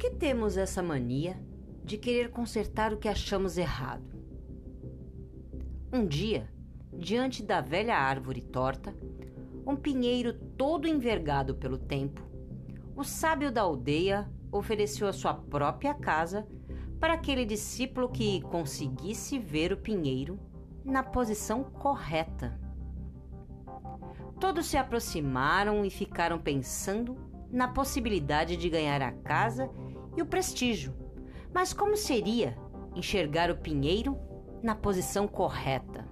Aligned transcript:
Que 0.00 0.08
temos 0.08 0.56
essa 0.56 0.82
mania 0.82 1.38
de 1.84 1.98
querer 1.98 2.30
consertar 2.30 2.90
o 2.90 2.96
que 2.96 3.06
achamos 3.06 3.58
errado? 3.58 4.18
Um 5.92 6.06
dia, 6.06 6.48
diante 6.90 7.42
da 7.42 7.60
velha 7.60 7.94
árvore 7.98 8.40
torta, 8.40 8.96
um 9.66 9.76
pinheiro 9.76 10.32
todo 10.32 10.88
envergado 10.88 11.54
pelo 11.54 11.76
tempo, 11.76 12.22
o 12.96 13.04
sábio 13.04 13.52
da 13.52 13.60
aldeia 13.60 14.26
ofereceu 14.50 15.06
a 15.06 15.12
sua 15.12 15.34
própria 15.34 15.92
casa 15.92 16.48
para 16.98 17.12
aquele 17.12 17.44
discípulo 17.44 18.08
que 18.08 18.40
conseguisse 18.40 19.38
ver 19.38 19.70
o 19.70 19.76
pinheiro 19.76 20.40
na 20.82 21.02
posição 21.02 21.62
correta. 21.62 22.58
Todos 24.40 24.64
se 24.64 24.78
aproximaram 24.78 25.84
e 25.84 25.90
ficaram 25.90 26.38
pensando 26.38 27.18
na 27.52 27.68
possibilidade 27.68 28.56
de 28.56 28.70
ganhar 28.70 29.02
a 29.02 29.12
casa 29.12 29.70
e 30.16 30.22
o 30.22 30.26
prestígio. 30.26 30.94
Mas 31.52 31.72
como 31.72 31.96
seria 31.96 32.56
enxergar 32.94 33.50
o 33.50 33.56
pinheiro 33.56 34.16
na 34.62 34.74
posição 34.74 35.26
correta? 35.26 36.08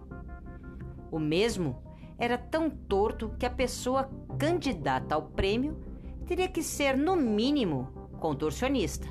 O 1.11 1.19
mesmo 1.19 1.83
era 2.19 2.37
tão 2.37 2.69
torto 2.69 3.30
que 3.39 3.47
a 3.47 3.51
pessoa 3.51 4.11
candidata 4.39 5.15
ao 5.15 5.23
prêmio 5.23 5.79
teria 6.27 6.48
que 6.48 6.62
ser, 6.62 6.97
no 6.97 7.16
mínimo, 7.16 7.89
contorcionista. 8.19 9.09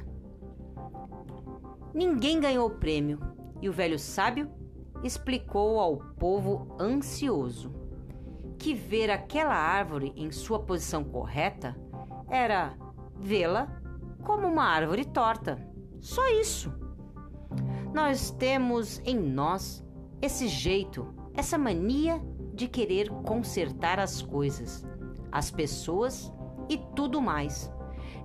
Ninguém 1.93 2.39
ganhou 2.39 2.67
o 2.67 2.75
prêmio 2.75 3.19
e 3.61 3.69
o 3.69 3.73
velho 3.73 3.97
sábio 3.97 4.51
explicou 5.03 5.79
ao 5.79 5.97
povo 5.97 6.75
ansioso 6.79 7.73
que 8.57 8.73
ver 8.73 9.09
aquela 9.09 9.55
árvore 9.55 10.13
em 10.15 10.31
sua 10.31 10.59
posição 10.59 11.03
correta 11.03 11.75
era 12.29 12.75
vê-la 13.19 13.81
como 14.23 14.47
uma 14.47 14.63
árvore 14.63 15.05
torta. 15.05 15.57
Só 15.99 16.25
isso. 16.27 16.73
Nós 17.93 18.31
temos 18.31 18.99
em 19.05 19.17
nós 19.17 19.83
esse 20.21 20.47
jeito, 20.47 21.13
essa 21.33 21.57
mania 21.57 22.21
de 22.53 22.67
querer 22.67 23.09
consertar 23.09 23.99
as 23.99 24.21
coisas, 24.21 24.85
as 25.31 25.51
pessoas 25.51 26.33
e 26.69 26.77
tudo 26.95 27.21
mais, 27.21 27.71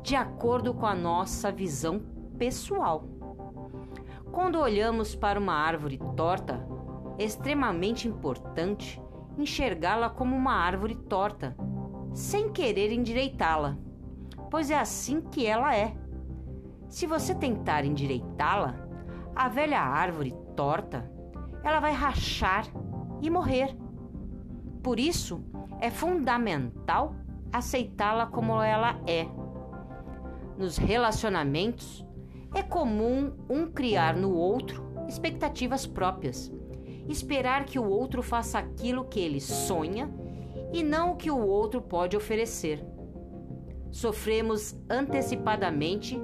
de 0.02 0.16
acordo 0.16 0.74
com 0.74 0.86
a 0.86 0.94
nossa 0.94 1.52
visão 1.52 2.00
pessoal. 2.38 3.04
Quando 4.32 4.58
olhamos 4.58 5.14
para 5.14 5.38
uma 5.38 5.52
árvore 5.52 6.00
torta, 6.16 6.66
é 7.18 7.24
extremamente 7.24 8.08
importante 8.08 9.00
enxergá-la 9.36 10.08
como 10.08 10.34
uma 10.34 10.54
árvore 10.54 10.94
torta, 10.94 11.54
sem 12.12 12.50
querer 12.50 12.90
endireitá-la, 12.92 13.78
pois 14.52 14.70
é 14.70 14.78
assim 14.78 15.22
que 15.22 15.46
ela 15.46 15.74
é. 15.74 15.96
Se 16.86 17.06
você 17.06 17.34
tentar 17.34 17.86
endireitá-la, 17.86 18.74
a 19.34 19.48
velha 19.48 19.80
árvore 19.80 20.36
torta, 20.54 21.10
ela 21.64 21.80
vai 21.80 21.94
rachar 21.94 22.66
e 23.22 23.30
morrer. 23.30 23.74
Por 24.82 25.00
isso, 25.00 25.42
é 25.80 25.90
fundamental 25.90 27.16
aceitá-la 27.50 28.26
como 28.26 28.60
ela 28.60 29.00
é. 29.06 29.26
Nos 30.58 30.76
relacionamentos, 30.76 32.06
é 32.54 32.62
comum 32.62 33.32
um 33.48 33.66
criar 33.72 34.14
no 34.14 34.34
outro 34.34 34.84
expectativas 35.08 35.86
próprias 35.86 36.52
esperar 37.08 37.64
que 37.64 37.78
o 37.78 37.88
outro 37.88 38.22
faça 38.22 38.58
aquilo 38.58 39.06
que 39.06 39.18
ele 39.18 39.40
sonha 39.40 40.12
e 40.74 40.82
não 40.82 41.12
o 41.12 41.16
que 41.16 41.30
o 41.30 41.38
outro 41.38 41.80
pode 41.80 42.14
oferecer. 42.18 42.91
Sofremos 43.92 44.74
antecipadamente 44.90 46.20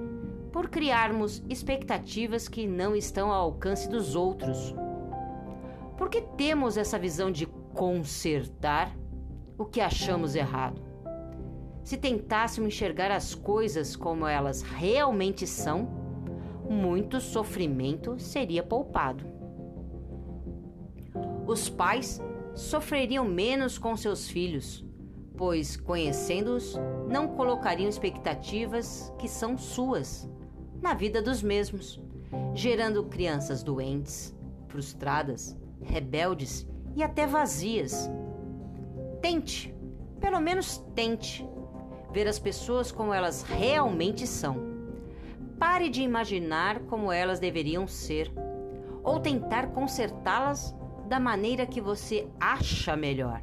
por 0.53 0.69
criarmos 0.69 1.41
expectativas 1.49 2.49
que 2.49 2.67
não 2.67 2.97
estão 2.97 3.31
ao 3.31 3.45
alcance 3.45 3.89
dos 3.89 4.17
outros. 4.17 4.75
Por 5.97 6.09
que 6.09 6.23
temos 6.37 6.77
essa 6.77 6.99
visão 6.99 7.31
de 7.31 7.47
consertar 7.47 8.93
o 9.57 9.65
que 9.65 9.81
achamos 9.81 10.35
errado? 10.35 10.83
Se 11.85 11.97
tentássemos 11.97 12.75
enxergar 12.75 13.13
as 13.13 13.33
coisas 13.33 13.95
como 13.95 14.27
elas 14.27 14.63
realmente 14.63 15.47
são, 15.47 15.89
muito 16.69 17.21
sofrimento 17.21 18.19
seria 18.19 18.65
poupado 18.65 19.39
os 21.49 21.71
pais 21.71 22.21
sofreriam 22.55 23.25
menos 23.25 23.79
com 23.79 23.97
seus 23.97 24.29
filhos, 24.29 24.85
pois, 25.39 25.77
conhecendo-os, 25.77 26.75
não 27.09 27.29
colocariam 27.29 27.89
expectativas 27.89 29.13
que 29.19 29.29
são 29.29 29.57
suas 29.57 30.29
na 30.83 30.95
vida 30.95 31.23
dos 31.23 31.43
mesmos, 31.43 32.03
gerando 32.55 33.05
crianças 33.05 33.63
doentes, 33.63 34.37
frustradas, 34.67 35.57
rebeldes 35.81 36.67
e 36.97 37.05
até 37.05 37.25
vazias. 37.25 38.11
Tente, 39.23 39.73
pelo 40.21 40.41
menos 40.41 40.79
tente, 40.97 41.49
ver 42.13 42.27
as 42.27 42.41
pessoas 42.41 42.91
como 42.91 43.15
elas 43.15 43.43
realmente 43.43 44.27
são. 44.27 44.57
Pare 45.57 45.89
de 45.89 46.03
imaginar 46.03 46.81
como 46.81 47.13
elas 47.13 47.39
deveriam 47.39 47.87
ser, 47.87 48.33
ou 49.05 49.21
tentar 49.21 49.69
consertá-las 49.69 50.75
da 51.09 51.21
maneira 51.21 51.65
que 51.65 51.81
você 51.81 52.29
acha 52.41 52.97
melhor. 52.97 53.41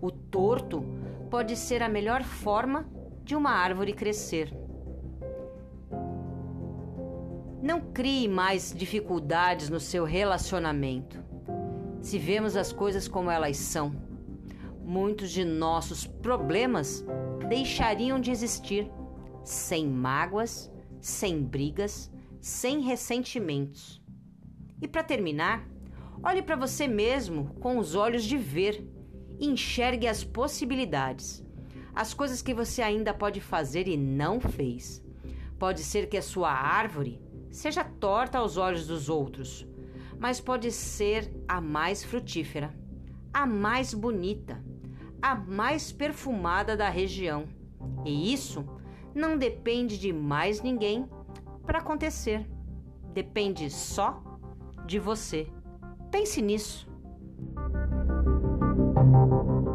O 0.00 0.10
torto 0.10 0.84
pode 1.30 1.56
ser 1.56 1.82
a 1.82 1.88
melhor 1.88 2.22
forma 2.22 2.88
de 3.24 3.34
uma 3.34 3.50
árvore 3.50 3.92
crescer. 3.92 4.52
Não 7.62 7.80
crie 7.80 8.28
mais 8.28 8.72
dificuldades 8.74 9.68
no 9.68 9.80
seu 9.80 10.04
relacionamento. 10.04 11.24
Se 12.00 12.18
vemos 12.18 12.56
as 12.56 12.72
coisas 12.72 13.08
como 13.08 13.30
elas 13.30 13.56
são, 13.56 13.94
muitos 14.84 15.30
de 15.30 15.44
nossos 15.44 16.06
problemas 16.06 17.04
deixariam 17.48 18.20
de 18.20 18.30
existir 18.30 18.90
sem 19.42 19.86
mágoas, 19.86 20.70
sem 21.00 21.42
brigas, 21.42 22.10
sem 22.40 22.80
ressentimentos. 22.80 24.00
E 24.80 24.86
para 24.86 25.02
terminar, 25.02 25.66
Olhe 26.22 26.42
para 26.42 26.56
você 26.56 26.88
mesmo 26.88 27.54
com 27.60 27.78
os 27.78 27.94
olhos 27.94 28.24
de 28.24 28.36
ver 28.36 28.84
enxergue 29.40 30.06
as 30.06 30.24
possibilidades, 30.24 31.44
as 31.94 32.12
coisas 32.14 32.42
que 32.42 32.54
você 32.54 32.82
ainda 32.82 33.14
pode 33.14 33.40
fazer 33.40 33.88
e 33.88 33.96
não 33.96 34.40
fez. 34.40 35.04
Pode 35.58 35.80
ser 35.82 36.08
que 36.08 36.16
a 36.16 36.22
sua 36.22 36.50
árvore 36.50 37.20
seja 37.50 37.82
torta 37.82 38.38
aos 38.38 38.56
olhos 38.56 38.86
dos 38.86 39.08
outros, 39.08 39.66
mas 40.18 40.40
pode 40.40 40.70
ser 40.70 41.30
a 41.48 41.60
mais 41.60 42.04
frutífera, 42.04 42.74
a 43.32 43.46
mais 43.46 43.94
bonita, 43.94 44.62
a 45.20 45.34
mais 45.34 45.92
perfumada 45.92 46.76
da 46.76 46.88
região. 46.88 47.48
E 48.04 48.32
isso 48.32 48.64
não 49.14 49.38
depende 49.38 49.98
de 49.98 50.12
mais 50.12 50.60
ninguém 50.60 51.08
para 51.64 51.78
acontecer. 51.78 52.46
Depende 53.12 53.70
só 53.70 54.22
de 54.84 54.98
você. 54.98 55.48
Pense 56.10 56.42
nisso. 56.42 56.86
Thank 59.12 59.32
you. 59.32 59.65